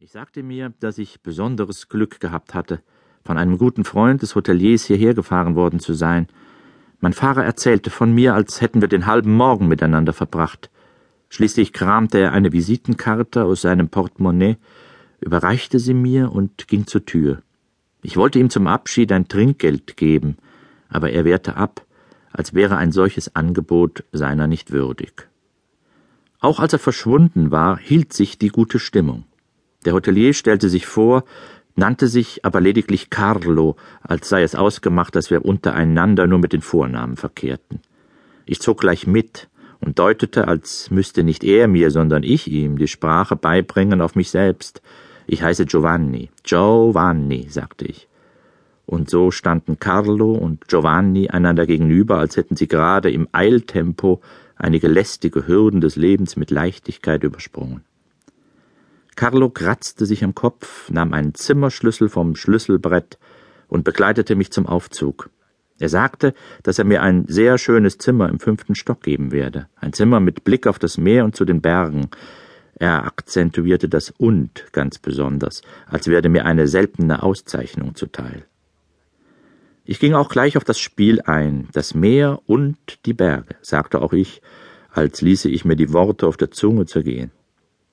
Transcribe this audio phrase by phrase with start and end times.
[0.00, 2.80] Ich sagte mir, dass ich besonderes Glück gehabt hatte,
[3.24, 6.28] von einem guten Freund des Hoteliers hierher gefahren worden zu sein.
[7.00, 10.70] Mein Fahrer erzählte von mir, als hätten wir den halben Morgen miteinander verbracht.
[11.30, 14.56] Schließlich kramte er eine Visitenkarte aus seinem Portemonnaie,
[15.20, 17.42] überreichte sie mir und ging zur Tür.
[18.00, 20.36] Ich wollte ihm zum Abschied ein Trinkgeld geben,
[20.88, 21.84] aber er wehrte ab,
[22.30, 25.28] als wäre ein solches Angebot seiner nicht würdig.
[26.38, 29.24] Auch als er verschwunden war, hielt sich die gute Stimmung.
[29.88, 31.24] Der Hotelier stellte sich vor,
[31.74, 36.60] nannte sich aber lediglich Carlo, als sei es ausgemacht, dass wir untereinander nur mit den
[36.60, 37.80] Vornamen verkehrten.
[38.44, 39.48] Ich zog gleich mit
[39.80, 44.28] und deutete, als müsste nicht er mir, sondern ich ihm die Sprache beibringen auf mich
[44.28, 44.82] selbst.
[45.26, 46.28] Ich heiße Giovanni.
[46.42, 48.08] Giovanni, sagte ich.
[48.84, 54.20] Und so standen Carlo und Giovanni einander gegenüber, als hätten sie gerade im Eiltempo
[54.54, 57.87] einige lästige Hürden des Lebens mit Leichtigkeit übersprungen.
[59.18, 63.18] Carlo kratzte sich am Kopf, nahm einen Zimmerschlüssel vom Schlüsselbrett
[63.66, 65.30] und begleitete mich zum Aufzug.
[65.80, 69.92] Er sagte, dass er mir ein sehr schönes Zimmer im fünften Stock geben werde, ein
[69.92, 72.10] Zimmer mit Blick auf das Meer und zu den Bergen.
[72.76, 78.44] Er akzentuierte das und ganz besonders, als werde mir eine seltene Auszeichnung zuteil.
[79.84, 84.12] Ich ging auch gleich auf das Spiel ein, das Meer und die Berge, sagte auch
[84.12, 84.42] ich,
[84.92, 87.32] als ließe ich mir die Worte auf der Zunge zergehen.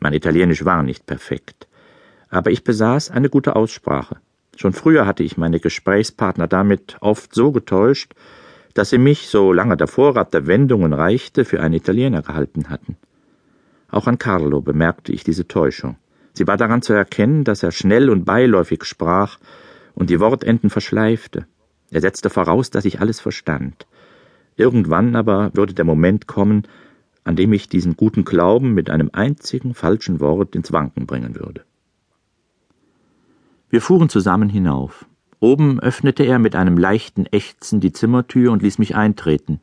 [0.00, 1.68] Mein Italienisch war nicht perfekt,
[2.30, 4.16] aber ich besaß eine gute Aussprache.
[4.56, 8.14] Schon früher hatte ich meine Gesprächspartner damit oft so getäuscht,
[8.74, 12.96] dass sie mich, solange der Vorrat der Wendungen reichte, für einen Italiener gehalten hatten.
[13.90, 15.96] Auch an Carlo bemerkte ich diese Täuschung.
[16.32, 19.38] Sie war daran zu erkennen, dass er schnell und beiläufig sprach
[19.94, 21.46] und die Wortenden verschleifte.
[21.90, 23.86] Er setzte voraus, dass ich alles verstand.
[24.56, 26.68] Irgendwann aber würde der Moment kommen,
[27.30, 31.64] an dem ich diesen guten Glauben mit einem einzigen falschen Wort ins Wanken bringen würde.
[33.68, 35.06] Wir fuhren zusammen hinauf.
[35.38, 39.60] Oben öffnete er mit einem leichten Ächzen die Zimmertür und ließ mich eintreten.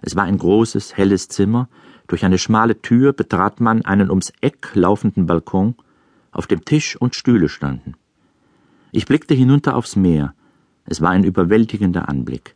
[0.00, 1.68] Es war ein großes, helles Zimmer.
[2.06, 5.74] Durch eine schmale Tür betrat man einen ums Eck laufenden Balkon,
[6.30, 7.94] auf dem Tisch und Stühle standen.
[8.92, 10.34] Ich blickte hinunter aufs Meer.
[10.84, 12.54] Es war ein überwältigender Anblick.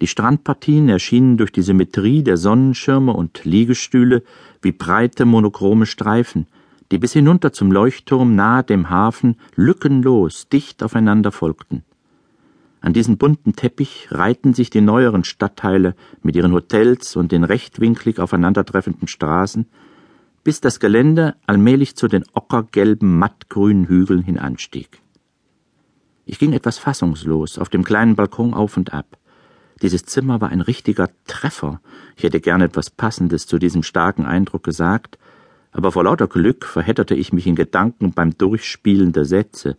[0.00, 4.22] Die Strandpartien erschienen durch die Symmetrie der Sonnenschirme und Liegestühle
[4.62, 6.46] wie breite monochrome Streifen,
[6.90, 11.84] die bis hinunter zum Leuchtturm nahe dem Hafen lückenlos dicht aufeinander folgten.
[12.80, 18.18] An diesen bunten Teppich reihten sich die neueren Stadtteile mit ihren Hotels und den rechtwinklig
[18.18, 19.66] aufeinandertreffenden Straßen,
[20.44, 25.02] bis das Gelände allmählich zu den ockergelben, mattgrünen Hügeln hinanstieg.
[26.24, 29.19] Ich ging etwas fassungslos auf dem kleinen Balkon auf und ab.
[29.82, 31.80] Dieses Zimmer war ein richtiger Treffer.
[32.16, 35.18] Ich hätte gern etwas Passendes zu diesem starken Eindruck gesagt,
[35.72, 39.76] aber vor lauter Glück verhedderte ich mich in Gedanken beim Durchspielen der Sätze,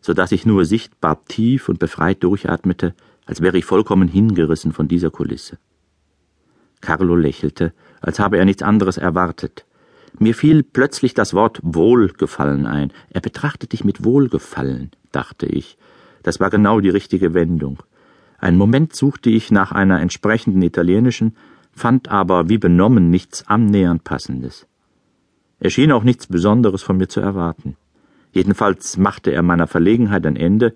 [0.00, 2.94] so dass ich nur sichtbar tief und befreit durchatmete,
[3.26, 5.58] als wäre ich vollkommen hingerissen von dieser Kulisse.
[6.80, 9.66] Carlo lächelte, als habe er nichts anderes erwartet.
[10.18, 12.92] Mir fiel plötzlich das Wort Wohlgefallen ein.
[13.10, 15.78] Er betrachtet dich mit Wohlgefallen, dachte ich.
[16.22, 17.82] Das war genau die richtige Wendung.
[18.40, 21.36] Einen Moment suchte ich nach einer entsprechenden italienischen,
[21.72, 24.66] fand aber wie benommen nichts annähernd passendes.
[25.58, 27.76] Er schien auch nichts Besonderes von mir zu erwarten.
[28.32, 30.74] Jedenfalls machte er meiner Verlegenheit ein Ende,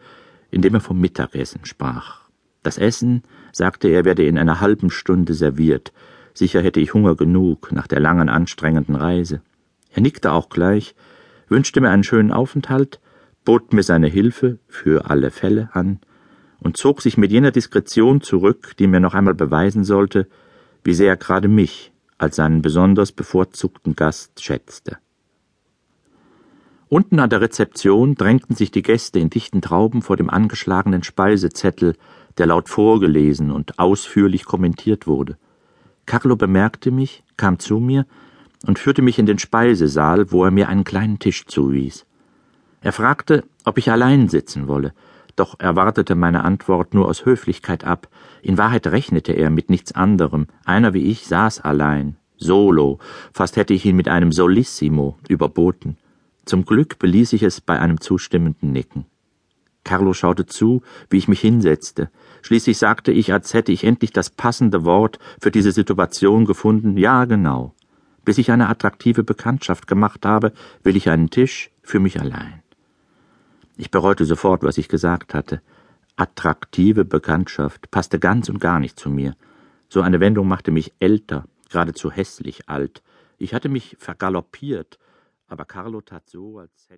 [0.51, 2.21] indem er vom Mittagessen sprach.
[2.63, 5.93] Das Essen, sagte er, werde in einer halben Stunde serviert.
[6.35, 9.41] Sicher hätte ich Hunger genug nach der langen, anstrengenden Reise.
[9.91, 10.95] Er nickte auch gleich,
[11.49, 13.01] wünschte mir einen schönen Aufenthalt,
[13.45, 16.01] bot mir seine Hilfe für alle Fälle an
[16.61, 20.27] und zog sich mit jener Diskretion zurück, die mir noch einmal beweisen sollte,
[20.83, 24.99] wie sehr er gerade mich als seinen besonders bevorzugten Gast schätzte.
[26.89, 31.97] Unten an der Rezeption drängten sich die Gäste in dichten Trauben vor dem angeschlagenen Speisezettel,
[32.39, 35.37] der laut vorgelesen und ausführlich kommentiert wurde.
[36.07, 38.07] Carlo bemerkte mich, kam zu mir
[38.67, 42.07] und führte mich in den Speisesaal, wo er mir einen kleinen Tisch zuwies.
[42.81, 44.93] Er fragte, ob ich allein sitzen wolle,
[45.37, 48.09] doch erwartete meine Antwort nur aus Höflichkeit ab.
[48.43, 50.47] In Wahrheit rechnete er mit nichts anderem.
[50.65, 52.99] Einer wie ich saß allein, solo,
[53.33, 55.97] fast hätte ich ihn mit einem Solissimo überboten.
[56.45, 59.07] Zum Glück beließ ich es bei einem zustimmenden Nicken.
[59.85, 62.11] Carlo schaute zu, wie ich mich hinsetzte.
[62.43, 66.97] Schließlich sagte ich, als hätte ich endlich das passende Wort für diese Situation gefunden.
[66.97, 67.75] Ja, genau.
[68.25, 70.53] Bis ich eine attraktive Bekanntschaft gemacht habe,
[70.83, 72.64] will ich einen Tisch für mich allein.
[73.77, 75.61] Ich bereute sofort, was ich gesagt hatte.
[76.17, 79.35] Attraktive Bekanntschaft passte ganz und gar nicht zu mir.
[79.89, 83.03] So eine Wendung machte mich älter, geradezu hässlich alt.
[83.37, 84.99] Ich hatte mich vergaloppiert,
[85.49, 86.93] aber Carlo tat so, als hätte